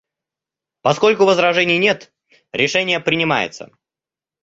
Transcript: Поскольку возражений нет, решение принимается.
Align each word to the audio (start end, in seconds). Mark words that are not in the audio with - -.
Поскольку 0.81 1.25
возражений 1.25 1.77
нет, 1.77 2.11
решение 2.53 2.99
принимается. 2.99 3.69